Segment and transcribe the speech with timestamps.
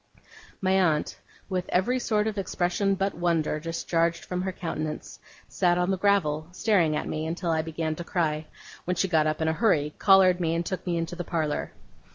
[0.61, 5.91] My aunt, with every sort of expression but wonder discharged from her countenance, sat on
[5.91, 8.47] the gravel, staring at me, until I began to cry;
[8.85, 11.23] when she got up in a great hurry, collared me, and took me into the
[11.23, 11.71] parlour.